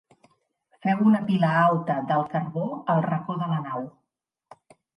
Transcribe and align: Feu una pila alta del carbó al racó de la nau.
Feu 0.85 1.03
una 1.09 1.19
pila 1.27 1.51
alta 1.65 1.99
del 2.13 2.25
carbó 2.33 2.65
al 2.95 3.05
racó 3.09 3.39
de 3.45 3.53
la 3.55 3.63
nau. 3.69 3.87